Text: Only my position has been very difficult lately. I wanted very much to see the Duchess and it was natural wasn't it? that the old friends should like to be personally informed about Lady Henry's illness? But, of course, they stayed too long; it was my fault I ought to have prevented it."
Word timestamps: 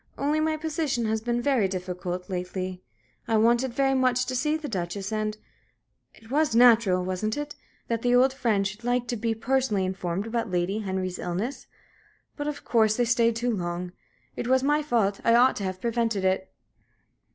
Only 0.17 0.39
my 0.39 0.57
position 0.57 1.05
has 1.05 1.21
been 1.21 1.43
very 1.43 1.67
difficult 1.67 2.27
lately. 2.27 2.81
I 3.27 3.37
wanted 3.37 3.71
very 3.71 3.93
much 3.93 4.25
to 4.25 4.35
see 4.35 4.57
the 4.57 4.67
Duchess 4.67 5.11
and 5.11 5.37
it 6.15 6.31
was 6.31 6.55
natural 6.55 7.05
wasn't 7.05 7.37
it? 7.37 7.55
that 7.87 8.01
the 8.01 8.15
old 8.15 8.33
friends 8.33 8.69
should 8.69 8.83
like 8.83 9.07
to 9.09 9.15
be 9.15 9.35
personally 9.35 9.85
informed 9.85 10.25
about 10.25 10.49
Lady 10.49 10.79
Henry's 10.79 11.19
illness? 11.19 11.67
But, 12.35 12.47
of 12.47 12.63
course, 12.65 12.97
they 12.97 13.05
stayed 13.05 13.35
too 13.35 13.55
long; 13.55 13.91
it 14.35 14.47
was 14.47 14.63
my 14.63 14.81
fault 14.81 15.21
I 15.23 15.35
ought 15.35 15.55
to 15.57 15.63
have 15.65 15.79
prevented 15.79 16.25
it." 16.25 16.51